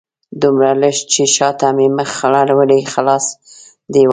[0.41, 2.11] دومره لږ چې شاته مې مخ
[2.41, 3.25] اړولی خلاص
[3.93, 4.09] دې وای